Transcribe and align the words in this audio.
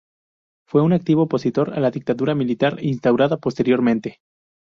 Fue 0.67 0.81
un 0.81 0.93
activo 0.93 1.21
opositor 1.21 1.73
a 1.75 1.79
la 1.79 1.91
dictadura 1.91 2.33
militar 2.33 2.83
instaurada 2.83 3.37
posteriormente. 3.37 4.17